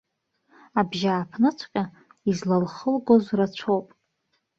[0.79, 1.83] Абжьааԥныҵәҟьа
[2.29, 3.87] излалхылгоз рацәоуп.